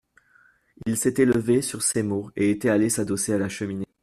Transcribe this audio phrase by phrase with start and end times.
[0.87, 3.85] Il s'était levé, sur ces mots, et était allé s'adosser à la cheminée.